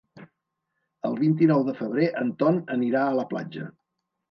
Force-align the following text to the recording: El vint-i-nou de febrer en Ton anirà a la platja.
El 1.09 1.17
vint-i-nou 1.19 1.67
de 1.69 1.77
febrer 1.83 2.09
en 2.23 2.33
Ton 2.41 2.59
anirà 2.79 3.07
a 3.07 3.15
la 3.21 3.29
platja. 3.37 3.71